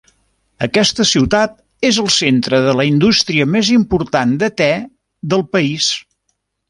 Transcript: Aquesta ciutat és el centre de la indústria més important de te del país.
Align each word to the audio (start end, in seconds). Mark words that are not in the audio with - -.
Aquesta 0.67 1.03
ciutat 1.09 1.53
és 1.89 1.99
el 2.03 2.09
centre 2.15 2.61
de 2.67 2.73
la 2.79 2.85
indústria 2.93 3.47
més 3.57 3.69
important 3.75 4.35
de 4.45 4.51
te 4.63 4.71
del 5.35 5.45
país. 5.57 5.93